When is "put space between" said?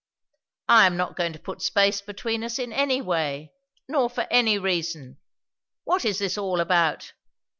1.37-2.43